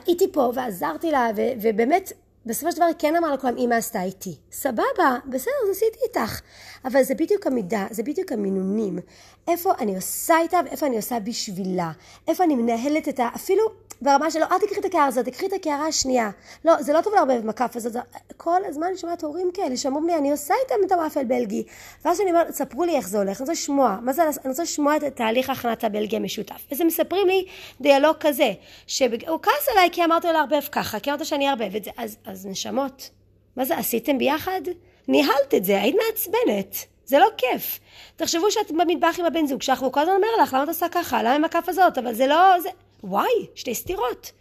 הייתי 0.05 0.31
פה 0.31 0.51
ועזרתי 0.55 1.11
לה, 1.11 1.29
ו- 1.35 1.51
ובאמת, 1.61 2.11
בסופו 2.45 2.71
של 2.71 2.77
דבר 2.77 2.85
היא 2.85 2.95
כן 2.99 3.15
אמרה 3.15 3.33
לכולם, 3.33 3.57
אמא 3.57 3.75
עשתה 3.75 4.03
איתי. 4.03 4.35
סבבה, 4.51 5.17
בסדר, 5.29 5.53
אז 5.63 5.69
עשיתי 5.71 5.97
איתך. 6.07 6.41
אבל 6.85 7.03
זה 7.03 7.15
בדיוק 7.15 7.47
המידה, 7.47 7.87
זה 7.91 8.03
בדיוק 8.03 8.31
המינונים. 8.31 8.99
איפה 9.47 9.73
אני 9.79 9.95
עושה 9.95 10.35
איתה 10.39 10.59
ואיפה 10.65 10.85
אני 10.85 10.95
עושה 10.95 11.19
בשבילה. 11.19 11.91
איפה 12.27 12.43
אני 12.43 12.55
מנהלת 12.55 13.09
את 13.09 13.19
ה... 13.19 13.29
אפילו 13.35 13.63
ברמה 14.01 14.31
שלו, 14.31 14.45
אל 14.51 14.59
תקחי 14.59 14.79
את 14.79 14.85
הקערה 14.85 15.05
הזאת, 15.05 15.25
תקחי 15.25 15.45
את 15.45 15.53
הקערה 15.53 15.87
השנייה. 15.87 16.29
לא, 16.65 16.81
זה 16.81 16.93
לא 16.93 17.01
טוב 17.01 17.13
לערבב 17.13 17.39
עם 17.43 17.49
הכף 17.49 17.75
הזאת. 17.75 17.95
כל 18.37 18.61
הזמן 18.65 18.87
אני 18.87 18.97
שומעת 18.97 19.23
הורים 19.23 19.51
כאלה 19.53 19.77
שאומרים 19.77 20.07
לי, 20.07 20.15
אני 20.15 20.31
עושה 20.31 20.53
איתם 20.63 20.75
את 20.85 20.91
הוואפל 20.91 21.23
בלגי. 21.23 21.63
ואז 22.05 22.21
אני 22.21 22.29
אומרת, 22.29 22.53
ספרו 22.53 22.83
לי 22.83 22.95
איך 22.95 23.07
זה 23.07 23.17
הולך, 23.17 23.29
אני 23.29 23.39
רוצה 23.39 23.51
לשמוע. 23.51 23.97
מה 24.01 24.13
זה, 24.13 24.23
אני 24.23 24.49
רוצה 24.49 24.63
לשמוע 24.63 24.97
את 24.97 25.03
תהליך 25.03 25.49
הכנת 25.49 25.83
הבלגי 25.83 26.15
המשותף. 26.15 26.67
וזה 26.71 26.83
מספרים 26.83 27.27
לי 27.27 27.45
דיאלוג 27.81 28.15
כזה, 28.19 28.53
שהוא 28.87 29.39
כעס 29.41 29.69
עליי 29.71 29.89
כי 29.91 30.03
אמרתי 30.03 30.27
לו 30.27 30.33
לערבב 30.33 30.61
ככה, 30.71 30.99
כי 30.99 31.09
אמרת 31.09 31.25
שאני 31.25 31.47
אערבב 31.47 31.75
את 31.75 31.83
זה. 31.83 31.91
אז, 31.97 32.17
אז 32.25 32.45
נשמות, 32.45 33.09
מה 33.55 33.65
זה, 33.65 33.77
עשיתם 33.77 34.17
ביחד? 34.17 34.61
ניהלת 35.07 35.53
את 35.55 35.65
זה, 35.65 35.81
היית 35.81 35.95
מעצבנת. 36.07 36.75
זה 37.05 37.19
לא 37.19 37.27
כיף. 37.37 37.79
תחשבו 38.15 38.51
שאת 38.51 38.71
במטבח 38.71 39.19
עם 39.19 39.25
הבן 39.25 39.47
זוג 39.47 39.61
שלך, 39.61 39.81
והוא 39.81 39.93
כל 39.93 39.99
הזמן 39.99 40.15
אומר 40.15 40.43
לך, 40.43 40.53
למה 40.53 40.63
את 40.63 40.67
עושה 40.67 40.89
ככה? 40.89 41.23
למה 41.23 41.35
עם 41.35 41.43
הכף 41.43 41.63
הזאת? 41.67 41.97
אבל 41.97 42.13
זה 42.13 42.27
לא... 42.27 42.59
זה... 42.59 42.69
וואי, 43.03 43.47
שתי 43.55 43.75
סתירות. 43.75 44.31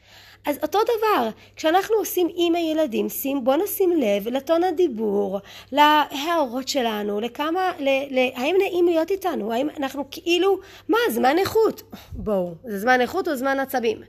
אז 0.46 0.58
אותו 0.62 0.78
דבר, 0.82 1.28
כשאנחנו 1.56 1.96
עושים 1.96 2.28
עם 2.36 2.54
הילדים, 2.54 3.08
שים, 3.08 3.44
בוא 3.44 3.56
נשים 3.56 3.92
לב 3.92 4.28
לטון 4.28 4.64
הדיבור, 4.64 5.40
להערות 5.72 6.68
שלנו, 6.68 7.20
לכמה, 7.20 7.72
ל, 7.78 7.88
ל, 8.10 8.28
האם 8.34 8.56
נעים 8.58 8.86
להיות 8.86 9.10
איתנו, 9.10 9.52
האם 9.52 9.68
אנחנו 9.78 10.04
כאילו, 10.10 10.58
מה, 10.88 10.98
זמן 11.10 11.38
איכות? 11.38 11.82
בואו, 12.12 12.54
זה 12.64 12.78
זמן 12.78 13.00
איכות 13.00 13.28
או 13.28 13.36
זמן 13.36 13.60
עצבים? 13.60 14.02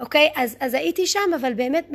אוקיי? 0.00 0.30
אז, 0.36 0.56
אז 0.60 0.74
הייתי 0.74 1.06
שם, 1.06 1.30
אבל 1.40 1.54
באמת 1.54 1.90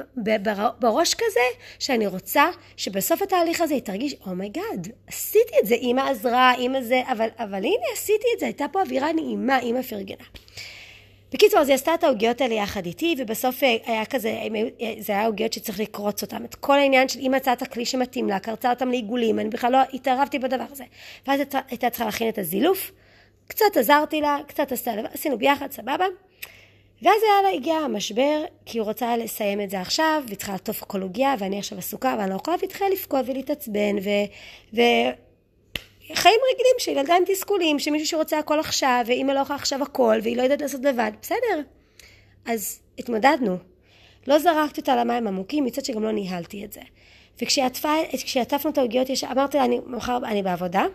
בראש 0.80 1.14
כזה, 1.14 1.64
שאני 1.80 2.08
רוצה 2.08 2.46
שבסוף 2.78 3.22
התהליך 3.22 3.62
הזה 3.62 3.74
היא 3.74 3.82
תרגיש, 3.82 4.16
oh 4.26 4.57
my 4.57 4.88
god, 4.88 4.90
עשיתי 5.08 5.54
את 5.62 5.68
זה, 5.68 5.76
אימא 5.76 6.02
עזרה, 6.02 6.54
אימא 6.54 6.82
זה, 6.82 7.02
אבל, 7.12 7.28
אבל 7.38 7.58
הנה 7.58 7.86
עשיתי 7.94 8.28
את 8.36 8.40
זה, 8.40 8.46
הייתה 8.46 8.66
פה 8.72 8.82
אווירה 8.82 9.14
נעימה, 9.14 9.60
אימא 9.60 9.82
פרגנה. 9.82 10.24
בקיצור, 11.34 11.60
אז 11.60 11.70
היא 11.70 11.76
עשתה 11.76 11.94
את 11.94 12.04
העוגיות 12.04 12.42
האלה 12.42 12.54
יחד 12.54 12.86
איתי, 12.86 13.16
ובסוף 13.18 13.64
אה, 13.64 13.78
היה 13.86 14.06
כזה, 14.06 14.40
זה 15.00 15.14
היה 15.14 15.26
עוגיות 15.26 15.54
שצריך 15.54 15.80
לקרוץ 15.80 16.22
אותן. 16.22 16.46
את 16.46 16.56
כל 16.56 16.78
העניין 16.78 17.10
של 17.10 17.20
היא 17.20 17.34
מצאה 17.36 17.54
את 17.54 17.62
הכלי 17.62 17.86
שמתאים 17.86 18.30
לה, 18.30 18.40
קרצה 18.40 18.70
אותם 18.70 18.90
לעיגולים, 18.90 19.40
אני 19.40 19.50
בכלל 19.50 19.72
לא 19.72 19.78
התערבתי 19.94 20.40
בדבר 20.40 20.66
הזה. 20.72 20.84
ואז 21.28 21.40
הייתה 21.70 21.90
צריכה 21.90 22.06
להכין 22.06 22.30
את 22.30 22.38
הזילוף, 22.38 22.92
קצת 23.48 23.78
עזרתי 23.78 24.22
לה, 24.22 24.40
קצת 24.48 24.72
עשתה, 24.72 24.92
עשינו 25.14 25.38
ביחד, 25.38 25.72
סבבה. 25.72 26.06
ואז 27.02 27.22
היה 27.24 27.52
לה 27.52 27.58
הגיע 27.58 27.76
המשבר, 27.76 28.44
כי 28.66 28.78
הוא 28.78 28.88
רוצה 28.88 29.18
לסיים 29.18 29.62
את 29.62 29.70
זה 29.70 29.82
עכשיו, 29.82 30.24
והיא 30.26 30.38
צריכה 30.38 30.52
לעטוף 30.52 30.84
כל 30.84 31.02
עוגיה, 31.02 31.36
ואני 31.40 31.60
עכשיו 31.60 31.78
עסוקה, 31.78 32.16
ואני 32.20 32.30
לא 32.30 32.36
יכולה, 32.36 32.58
והתחילה 32.62 32.90
לבכות 32.90 33.26
ולהתעצבן, 33.28 33.98
ו... 34.04 34.10
ו... 34.74 34.82
חיים 36.16 36.40
רגילים 36.54 36.76
של 36.78 36.92
ילדה 36.92 37.16
עם 37.16 37.24
תסכולים, 37.28 37.80
שמישהו 37.80 38.08
שרוצה 38.08 38.40
הכל 38.40 38.60
עכשיו, 38.60 39.04
ואימא 39.08 39.32
לא 39.32 39.40
יכולה 39.40 39.60
עכשיו 39.60 39.84
הכל, 39.84 40.20
והיא 40.24 40.38
לא 40.38 40.42
יודעת 40.42 40.62
לעשות 40.62 40.82
לבד, 40.84 41.12
בסדר. 41.22 41.62
אז 42.46 42.80
התמודדנו. 43.00 43.58
לא 44.28 44.40
זרקתי 44.40 44.82
אותה 44.82 44.96
למים 44.96 45.28
עמוקים, 45.28 45.66
מצד 45.66 45.86
שגם 45.86 46.04
לא 46.04 46.12
ניהלתי 46.12 46.66
את 46.66 46.74
זה. 46.74 46.82
וכשעטפנו 47.42 48.72
את 48.72 48.78
העוגיות, 48.78 49.08
אמרתי 49.32 49.58
לה, 49.58 49.66
אני 49.66 49.80
מחר, 49.88 50.18
אני 50.24 50.44
בעבודה, 50.44 50.86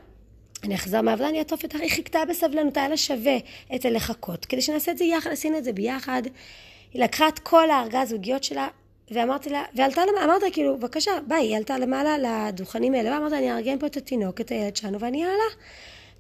אני 0.65 0.75
אחזור 0.75 1.01
מהעבודה, 1.01 1.29
אני 1.29 1.39
אעטוף 1.39 1.63
אותך, 1.63 1.81
היא 1.81 1.91
חיכתה 1.91 2.19
בסבלנות, 2.29 2.77
היה 2.77 2.89
לה 2.89 2.97
שווה 2.97 3.37
את 3.75 3.85
הלחכות, 3.85 4.45
כדי 4.45 4.63
שנעשה 4.63 4.93
את 4.93 4.99
זה 4.99 5.05
יחד, 5.05 5.31
עשינו 5.31 5.59
את 5.59 5.65
זה 5.65 5.73
ביחד. 5.73 6.23
היא 6.93 7.03
לקחה 7.03 7.29
את 7.29 7.39
כל 7.39 7.71
הארגז 7.71 8.13
עוגיות 8.13 8.45
שלה, 8.45 8.69
ואמרתי 9.11 9.51
לה, 9.51 9.65
ועלתה 9.75 10.03
למעלה, 10.07 10.25
אמרת 10.25 10.43
כאילו, 10.53 10.77
בבקשה, 10.77 11.11
ביי, 11.27 11.47
היא 11.47 11.57
עלתה 11.57 11.79
למעלה 11.79 12.17
לדוכנים 12.19 12.95
האלה, 12.95 13.15
ואמרת 13.15 13.33
אני 13.33 13.53
אארגן 13.53 13.79
פה 13.79 13.87
את 13.87 13.97
התינוק, 13.97 14.41
את 14.41 14.51
הילד 14.51 14.77
שלנו, 14.77 15.01
ואני 15.01 15.25
אעלה. 15.25 15.55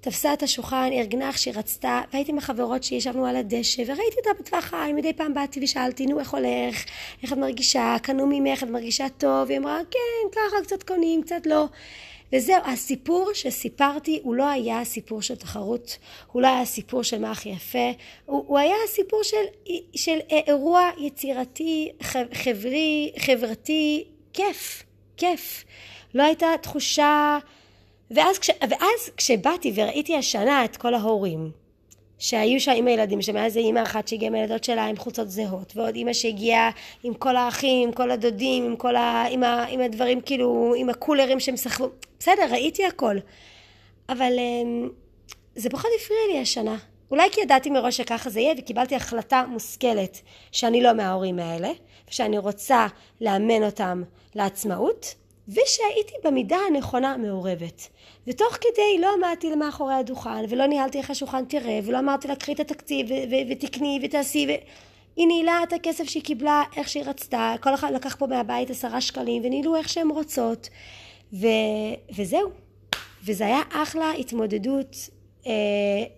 תפסה 0.00 0.32
את 0.32 0.42
השולחן, 0.42 0.88
ארגנה 0.92 1.28
איך 1.28 1.38
שהיא 1.38 1.54
רצתה, 1.56 2.00
והייתי 2.12 2.32
עם 2.32 2.38
החברות 2.38 2.82
שישבנו 2.82 3.26
על 3.26 3.36
הדשא, 3.36 3.82
וראיתי 3.86 4.16
אותה 4.18 4.30
בטווח 4.42 4.74
העין, 4.74 4.96
מדי 4.96 5.12
פעם 5.12 5.34
באתי 5.34 5.60
ושאלתי, 5.64 6.06
נו, 6.06 6.20
איך 6.20 6.30
הולך? 6.30 6.84
איך 7.22 7.32
את 7.32 7.38
מרגישה? 7.38 7.96
קנו 8.02 8.26
ממך, 8.26 8.62
את 8.62 8.68
מרגישה 8.68 9.06
טוב? 9.18 9.50
היא 9.50 9.58
אמרה, 9.58 9.78
כן, 9.90 10.28
ככה, 10.32 10.56
קצת 10.62 10.82
קונים, 10.82 11.22
קצת 11.22 11.46
לא. 11.46 11.66
וזהו, 12.32 12.56
הסיפור 12.64 13.30
שסיפרתי 13.34 14.20
הוא 14.22 14.34
לא 14.34 14.48
היה 14.48 14.84
סיפור 14.84 15.22
של 15.22 15.34
תחרות, 15.34 15.98
הוא 16.32 16.42
לא 16.42 16.46
היה 16.46 16.64
סיפור 16.64 17.02
של 17.02 17.18
מה 17.18 17.30
הכי 17.30 17.48
יפה, 17.48 17.90
הוא, 18.24 18.44
הוא 18.46 18.58
היה 18.58 18.76
סיפור 18.86 19.22
של, 19.22 19.72
של 19.96 20.18
אירוע 20.30 20.90
יצירתי, 20.98 21.92
חברי, 22.32 23.12
חברתי, 23.18 24.04
כיף, 24.32 24.82
כיף. 25.16 25.64
לא 26.14 26.22
הייתה 26.22 26.46
תחושה... 26.62 27.38
ואז, 28.10 28.38
כש, 28.38 28.50
ואז 28.70 29.10
כשבאתי 29.16 29.72
וראיתי 29.74 30.16
השנה 30.16 30.64
את 30.64 30.76
כל 30.76 30.94
ההורים, 30.94 31.50
שהיו 32.18 32.60
שם 32.60 32.72
עם 32.76 32.86
הילדים 32.86 33.18
איזה 33.36 33.60
אימא 33.60 33.82
אחת 33.82 34.08
שהגיעה 34.08 34.28
עם 34.28 34.34
הילדות 34.34 34.64
שלה 34.64 34.86
עם 34.86 34.96
חולצות 34.96 35.30
זהות, 35.30 35.72
ועוד 35.76 35.94
אימא 35.94 36.12
שהגיעה 36.12 36.70
עם 37.02 37.14
כל 37.14 37.36
האחים, 37.36 37.88
עם 37.88 37.94
כל 37.94 38.10
הדודים, 38.10 38.64
עם 38.64 38.76
כל 38.76 38.96
ה... 38.96 39.24
עם, 39.30 39.42
ה... 39.42 39.64
עם 39.68 39.80
הדברים 39.80 40.20
כאילו, 40.20 40.74
עם 40.76 40.90
הקולרים 40.90 41.40
שהם 41.40 41.56
סחבו, 41.56 41.88
בסדר, 42.18 42.42
ראיתי 42.50 42.86
הכל. 42.86 43.16
אבל 44.08 44.32
אמ, 44.38 44.88
זה 45.56 45.70
פחות 45.70 45.90
הפריע 46.00 46.20
לי 46.32 46.40
השנה. 46.40 46.76
אולי 47.10 47.28
כי 47.32 47.40
ידעתי 47.40 47.70
מראש 47.70 47.96
שככה 47.96 48.30
זה 48.30 48.40
יהיה, 48.40 48.54
וקיבלתי 48.58 48.96
החלטה 48.96 49.44
מושכלת 49.48 50.20
שאני 50.52 50.82
לא 50.82 50.92
מההורים 50.92 51.38
האלה, 51.38 51.70
ושאני 52.10 52.38
רוצה 52.38 52.86
לאמן 53.20 53.62
אותם 53.62 54.02
לעצמאות, 54.34 55.14
ושהייתי 55.48 56.14
במידה 56.24 56.56
הנכונה 56.68 57.16
מעורבת. 57.16 57.88
ותוך 58.26 58.54
כדי 58.54 58.98
לא 59.00 59.08
עמדתי 59.14 59.54
מאחורי 59.54 59.94
הדוכן, 59.94 60.44
ולא 60.48 60.66
ניהלתי 60.66 60.98
איך 60.98 61.10
השולחן 61.10 61.44
תראה, 61.44 61.78
ולא 61.84 61.98
אמרתי 61.98 62.28
לה 62.28 62.36
קחי 62.36 62.52
את 62.52 62.60
התקציב, 62.60 63.08
ותקני 63.50 64.00
ותעשי, 64.02 64.46
ו... 64.48 64.52
היא 65.16 65.26
ניהלה 65.26 65.60
את 65.62 65.72
הכסף 65.72 66.04
שהיא 66.04 66.22
קיבלה 66.22 66.62
איך 66.76 66.88
שהיא 66.88 67.04
רצתה, 67.06 67.54
כל 67.60 67.74
אחד 67.74 67.92
לקח 67.94 68.16
פה 68.16 68.26
מהבית 68.26 68.70
עשרה 68.70 69.00
שקלים, 69.00 69.44
וניהלו 69.44 69.76
איך 69.76 69.88
שהן 69.88 70.08
רוצות, 70.08 70.68
ו... 71.32 71.46
וזהו. 72.16 72.50
וזה 73.24 73.46
היה 73.46 73.60
אחלה 73.72 74.12
התמודדות. 74.12 74.96
אה, 75.46 75.52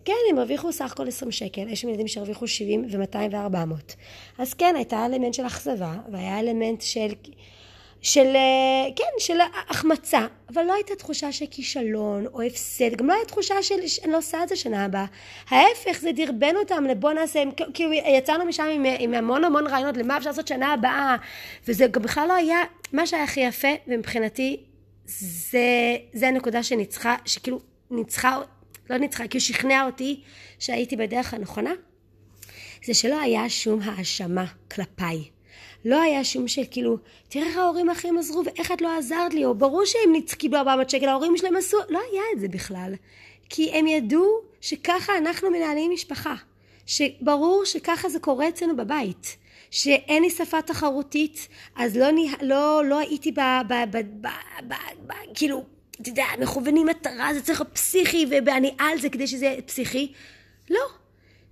כן, 0.05 0.13
הם 0.31 0.39
הרוויחו 0.39 0.73
סך 0.73 0.93
הכל 0.93 1.09
20 1.09 1.33
שקל, 1.33 1.69
יש 1.69 1.85
ילדים 1.85 2.09
שהרוויחו 2.09 2.49
70 2.49 2.87
ו-200 2.91 3.17
ו-400. 3.31 3.95
אז 4.39 4.55
כן, 4.55 4.75
הייתה 4.77 5.07
אלמנט 5.07 5.35
של 5.35 5.47
אכזבה, 5.47 5.95
והיה 6.13 6.41
אלמנט 6.41 6.81
של... 6.81 7.09
של, 8.03 8.37
אה, 8.37 8.91
כן, 8.97 9.05
של 9.19 9.39
החמצה, 9.69 10.27
אבל 10.55 10.63
לא 10.63 10.75
הייתה 10.75 10.95
תחושה 10.95 11.33
של 11.33 11.45
כישלון 11.51 12.27
או 12.27 12.43
הפסד, 12.43 12.97
גם 12.97 13.07
לא 13.07 13.13
הייתה 13.13 13.29
תחושה 13.29 13.63
של 13.63 13.75
אני 14.05 14.13
לא 14.13 14.19
עושה 14.19 14.43
את 14.43 14.49
זה 14.49 14.57
שנה 14.57 14.85
הבאה. 14.85 15.05
ההפך, 15.49 15.99
זה 16.01 16.13
דרבן 16.13 16.57
אותם 16.57 16.85
לבוא 16.85 17.13
נעשה, 17.13 17.43
כאילו 17.75 17.93
יצאנו 17.93 18.45
משם 18.45 18.67
עם, 18.73 18.85
עם 18.99 19.15
המון 19.15 19.45
המון 19.45 19.67
רעיונות 19.67 19.97
למה 19.97 20.17
אפשר 20.17 20.31
לעשות 20.31 20.49
שנה 20.49 20.73
הבאה, 20.73 21.17
וזה 21.69 21.87
גם 21.87 22.03
בכלל 22.03 22.29
לא 22.29 22.33
היה, 22.33 22.59
מה 22.93 23.07
שהיה 23.07 23.25
הכי 23.25 23.41
יפה, 23.41 23.69
ומבחינתי 23.87 24.57
זה, 25.07 25.97
זה 26.13 26.29
הנקודה 26.29 26.63
שניצחה, 26.63 27.17
שכאילו 27.25 27.61
ניצחה, 27.91 28.41
לא 28.91 28.97
ניצחה, 28.97 29.29
כאילו 29.29 29.41
שכנעה 29.41 29.87
אותי 29.87 30.21
שהייתי 30.59 30.97
בדרך 30.97 31.35
הנכונה, 31.35 31.71
זה 32.85 32.95
שלא 32.95 33.21
היה 33.21 33.49
שום 33.49 33.81
האשמה 33.83 34.45
כלפיי. 34.71 35.38
לא 35.89 36.01
היה 36.01 36.25
שום 36.25 36.49
של 36.49 36.63
כאילו, 36.71 36.97
תראה 37.29 37.47
איך 37.47 37.57
ההורים 37.57 37.89
האחרים 37.89 38.19
עזרו 38.19 38.45
ואיך 38.45 38.73
את 38.73 38.83
לא 38.83 38.99
עזרת 38.99 39.35
לי, 39.35 39.45
או 39.45 39.55
ברור 39.55 39.85
שהם 39.85 40.21
קיבלו 40.39 40.59
400 40.59 40.91
שקל, 40.91 41.09
ההורים 41.09 41.37
שלהם 41.37 41.57
עשו, 41.57 41.77
לא 41.89 42.01
היה 42.13 42.23
את 42.35 42.41
זה 42.41 42.49
בכלל. 42.49 42.95
כי 43.49 43.71
הם 43.71 43.87
ידעו 43.87 44.41
שככה 44.61 45.19
אנחנו 45.19 45.51
מנהלים 45.51 45.91
משפחה. 45.91 46.35
שברור 46.87 47.65
שככה 47.65 48.09
זה 48.09 48.19
קורה 48.19 48.49
אצלנו 48.49 48.77
בבית. 48.77 49.37
שאין 49.71 50.23
לי 50.23 50.31
שפה 50.31 50.63
תחרותית, 50.63 51.49
אז 51.77 51.97
לא, 51.97 52.07
לא, 52.43 52.83
לא 52.85 52.99
הייתי 52.99 53.33
ב... 53.33 53.41
ב, 53.69 53.75
ב, 53.91 53.97
ב, 53.97 54.29
ב, 54.69 54.75
ב 55.07 55.13
כאילו, 55.35 55.65
אתה 56.01 56.09
יודע, 56.09 56.25
מכוונים 56.39 56.87
מטרה, 56.87 57.35
זה 57.35 57.43
צריך 57.43 57.61
להיות 57.61 57.75
פסיכי, 57.75 58.27
ואני 58.47 58.75
על 58.79 58.99
זה 58.99 59.09
כדי 59.09 59.27
שזה 59.27 59.45
יהיה 59.45 59.63
פסיכי. 59.63 60.13
לא. 60.71 60.81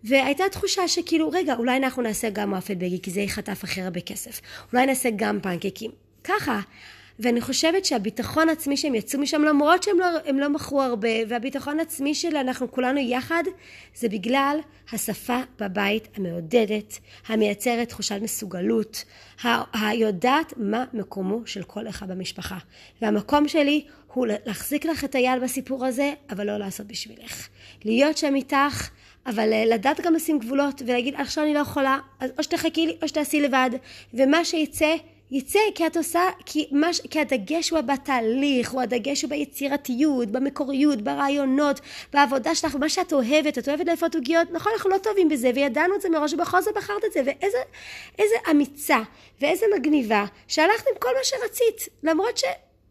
והייתה 0.07 0.45
תחושה 0.53 0.89
שכאילו, 0.89 1.31
רגע, 1.31 1.55
אולי 1.55 1.77
אנחנו 1.77 2.03
נעשה 2.03 2.31
גם 2.31 2.53
וופל 2.53 2.75
בגי, 2.75 3.03
כי 3.03 3.11
זה 3.11 3.21
יחטף 3.21 3.65
הכי 3.65 3.83
הרבה 3.83 4.01
כסף. 4.01 4.41
אולי 4.73 4.87
נעשה 4.87 5.09
גם 5.17 5.41
פנקקים. 5.41 5.91
ככה. 6.25 6.61
ואני 7.19 7.41
חושבת 7.41 7.85
שהביטחון 7.85 8.49
העצמי 8.49 8.77
שהם 8.77 8.95
יצאו 8.95 9.21
משם, 9.21 9.43
למרות 9.43 9.83
שהם 9.83 10.01
לא, 10.01 10.07
לא 10.35 10.49
מכרו 10.49 10.83
הרבה, 10.83 11.09
והביטחון 11.29 11.79
העצמי 11.79 12.15
של 12.15 12.37
אנחנו 12.37 12.73
כולנו 12.73 13.01
יחד, 13.01 13.43
זה 13.95 14.09
בגלל 14.09 14.59
השפה 14.93 15.41
בבית 15.61 16.09
המעודדת, 16.17 16.99
המייצרת 17.27 17.89
תחושת 17.89 18.19
מסוגלות, 18.23 19.05
היודעת 19.73 20.53
מה 20.57 20.85
מקומו 20.93 21.47
של 21.47 21.63
כל 21.63 21.89
אחד 21.89 22.09
במשפחה. 22.09 22.59
והמקום 23.03 23.49
שלי 23.49 23.85
הוא 24.13 24.27
להחזיק 24.47 24.85
לך 24.85 25.05
את 25.05 25.15
היד 25.15 25.43
בסיפור 25.43 25.87
הזה, 25.87 26.13
אבל 26.31 26.47
לא 26.47 26.57
לעשות 26.57 26.87
בשבילך. 26.87 27.49
להיות 27.85 28.19
שם 28.19 28.35
איתך, 28.35 28.89
אבל 29.27 29.53
אה, 29.53 29.65
לדעת 29.67 30.01
גם 30.01 30.15
לשים 30.15 30.39
גבולות 30.39 30.83
ולהגיד 30.87 31.15
עכשיו 31.15 31.45
אני 31.45 31.55
לא 31.55 31.59
יכולה, 31.59 31.99
אז 32.21 32.31
או 32.39 32.43
שתחכי 32.43 32.87
לי 32.87 32.97
או 33.03 33.09
שתעשי 33.09 33.41
לבד, 33.41 33.71
ומה 34.15 34.45
שיצא 34.45 34.97
יצא 35.31 35.59
כי 35.75 35.87
את 35.87 35.97
עושה, 35.97 36.21
כי, 36.45 36.69
מש, 36.73 37.01
כי 37.01 37.21
הדגש 37.21 37.71
הוא 37.71 37.81
בתהליך, 37.81 38.71
הוא 38.71 38.83
הדגש 38.83 39.23
הוא 39.23 39.31
ביצירתיות, 39.31 40.29
במקוריות, 40.29 41.03
ברעיונות, 41.03 41.81
בעבודה 42.13 42.55
שלך, 42.55 42.75
במה 42.75 42.89
שאת 42.89 43.13
אוהבת, 43.13 43.59
את 43.59 43.69
אוהבת 43.69 43.87
לאפות 43.87 44.15
עוגיות, 44.15 44.49
נכון 44.53 44.73
אנחנו 44.75 44.91
לא 44.91 44.99
טובים 44.99 45.29
בזה 45.29 45.51
וידענו 45.55 45.95
את 45.95 46.01
זה 46.01 46.09
מראש 46.09 46.33
ובכל 46.33 46.63
זאת 46.63 46.75
בחרת 46.77 47.05
את 47.05 47.13
זה. 47.13 47.21
ואיזה 47.25 48.37
אמיצה 48.51 48.99
ואיזה 49.41 49.67
מגניבה 49.77 50.25
שהלכת 50.49 50.85
עם 50.89 50.99
כל 50.99 51.11
מה 51.19 51.25
שרצית 51.25 51.89
למרות 52.03 52.39
ש... 52.39 52.45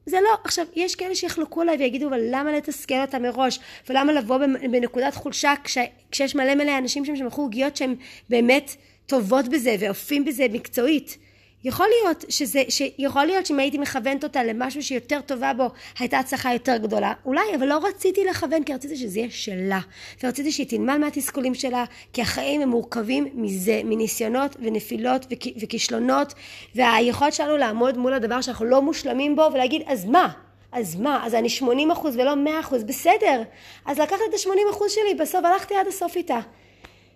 זה 0.06 0.18
לא, 0.22 0.38
עכשיו 0.44 0.66
יש 0.76 0.96
כאלה 0.96 1.16
שיחלקו 1.16 1.62
עליי 1.62 1.78
ויגידו 1.78 2.08
אבל 2.08 2.20
למה 2.32 2.52
לתסכל 2.52 3.02
אותה 3.02 3.20
מראש? 3.20 3.60
ולמה 3.90 4.14
לבוא 4.14 4.38
בנקודת 4.72 5.16
חולשה 5.16 5.54
כש, 5.64 5.78
כשיש 6.12 6.36
מלא 6.36 6.56
מלא 6.56 6.78
אנשים 6.78 7.06
שם 7.06 7.16
שמכרו 7.16 7.44
עוגיות 7.44 7.78
שהם 7.78 7.96
באמת 8.30 8.76
טובות 9.06 9.48
בזה 9.48 9.76
ועופים 9.80 10.26
בזה 10.26 10.46
מקצועית 10.52 11.18
יכול 11.66 11.88
להיות 11.88 12.26
שזה, 12.30 12.64
שיכול 12.70 13.26
להיות 13.26 13.46
שאם 13.46 13.60
הייתי 13.60 13.78
מכוונת 13.78 14.24
אותה 14.24 14.44
למשהו 14.44 14.84
שהיא 14.84 14.98
יותר 14.98 15.22
טובה 15.22 15.54
בו, 15.54 15.70
הייתה 16.00 16.20
הצלחה 16.20 16.54
יותר 16.54 16.78
גדולה. 16.78 17.14
אולי, 17.26 17.56
אבל 17.56 17.68
לא 17.68 17.80
רציתי 17.88 18.26
לכוון, 18.26 18.64
כי 18.64 18.74
רציתי 18.74 18.98
שזה 18.98 19.20
יהיה 19.20 19.32
שלה. 19.32 19.80
ורציתי 20.24 20.52
שהיא 20.52 20.68
תלמד 20.68 20.98
מהתסכולים 20.98 21.56
שלה, 21.56 21.86
כי 22.14 22.22
החיים 22.22 22.62
הם 22.62 22.70
מורכבים 22.70 23.28
מזה, 23.34 23.82
מניסיונות 23.84 24.56
ונפילות 24.60 25.26
וכישלונות, 25.62 26.34
והיכולת 26.76 27.34
שלנו 27.34 27.58
לעמוד 27.58 27.98
מול 27.98 28.14
הדבר 28.14 28.42
שאנחנו 28.42 28.66
לא 28.66 28.82
מושלמים 28.82 29.36
בו, 29.36 29.50
ולהגיד, 29.54 29.82
אז 29.88 30.06
מה? 30.06 30.32
אז 30.72 30.96
מה? 30.96 31.26
אז 31.26 31.36
אני 31.36 31.50
80 31.50 31.92
אחוז 31.92 32.16
ולא 32.16 32.36
100 32.36 32.60
אחוז, 32.60 32.84
בסדר. 32.84 33.42
אז 33.86 34.00
לקחת 34.00 34.20
את 34.30 34.34
ה-80 34.34 34.72
אחוז 34.72 34.92
שלי, 34.92 35.16
בסוף 35.20 35.46
הלכתי 35.46 35.76
עד 35.76 35.88
הסוף 35.88 36.16
איתה. 36.16 36.40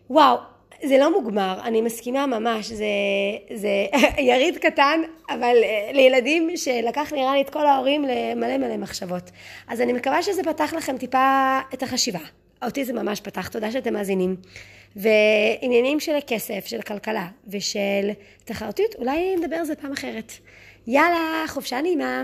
וואו, 0.09 0.37
זה 0.83 0.97
לא 0.97 1.21
מוגמר, 1.21 1.59
אני 1.63 1.81
מסכימה 1.81 2.25
ממש, 2.25 2.71
זה, 2.71 2.85
זה 3.53 3.85
יריד 4.31 4.57
קטן, 4.57 5.01
אבל 5.29 5.55
אה, 5.63 5.91
לילדים 5.93 6.57
שלקח 6.57 7.13
נראה 7.13 7.33
לי 7.33 7.41
את 7.41 7.49
כל 7.49 7.65
ההורים 7.65 8.03
למלא 8.03 8.57
מלא 8.57 8.77
מחשבות. 8.77 9.31
אז 9.67 9.81
אני 9.81 9.93
מקווה 9.93 10.23
שזה 10.23 10.43
פתח 10.43 10.73
לכם 10.73 10.97
טיפה 10.97 11.59
את 11.73 11.83
החשיבה. 11.83 12.19
אותי 12.63 12.85
זה 12.85 12.93
ממש 12.93 13.21
פתח, 13.21 13.47
תודה 13.47 13.71
שאתם 13.71 13.93
מאזינים. 13.93 14.35
ועניינים 14.95 15.99
של 15.99 16.17
כסף, 16.27 16.65
של 16.65 16.81
כלכלה 16.81 17.27
ושל 17.47 18.11
תחרותיות, 18.45 18.95
אולי 18.95 19.35
נדבר 19.35 19.55
על 19.55 19.65
זה 19.65 19.75
פעם 19.75 19.91
אחרת. 19.91 20.31
יאללה, 20.87 21.43
חופשה 21.47 21.81
נעימה. 21.81 22.23